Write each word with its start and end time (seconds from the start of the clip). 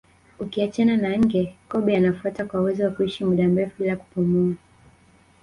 Ukiachana 0.39 0.97
na 0.97 1.17
nge 1.17 1.55
kobe 1.69 1.97
anafuata 1.97 2.45
kwa 2.45 2.61
uwezo 2.61 2.83
wa 2.83 2.91
kuishi 2.91 3.25
muda 3.25 3.47
mrefu 3.47 3.81
bila 3.83 3.95
kupumua 3.95 4.55